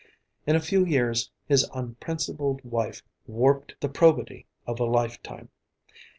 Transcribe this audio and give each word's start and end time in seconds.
In 0.47 0.55
a 0.55 0.59
few 0.59 0.83
years 0.83 1.29
his 1.45 1.69
unprincipled 1.75 2.63
wife 2.65 3.03
warped 3.27 3.75
the 3.81 3.87
probity 3.87 4.47
of 4.65 4.79
a 4.79 4.85
lifetime. 4.85 5.49